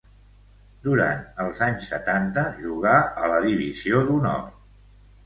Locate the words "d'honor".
4.09-4.41